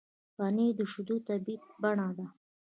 پنېر 0.35 0.71
د 0.77 0.79
شیدو 0.91 1.15
طبیعي 1.27 1.65
بڼه 1.81 2.07
ده. 2.17 2.27